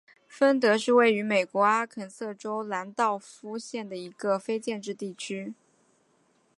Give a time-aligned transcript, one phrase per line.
[0.27, 5.53] 芬德是位于美国阿肯色州兰道夫县的一个非建制地区。